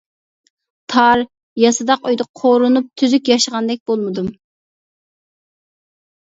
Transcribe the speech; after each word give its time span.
تار، 0.93 1.21
ياسىداق 1.65 2.09
ئۆيدە 2.09 2.27
قورۇنۇپ، 2.41 2.89
تۈزۈك 3.03 3.31
ياشىغاندەك 3.35 3.87
بولمىدىم. 3.93 4.35